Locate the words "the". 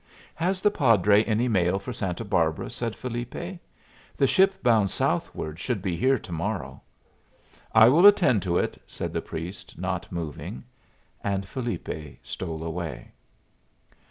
0.63-0.71, 4.17-4.25, 9.13-9.21